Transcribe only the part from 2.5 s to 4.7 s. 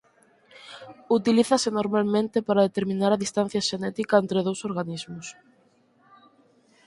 determinar a distancia xenética entre dous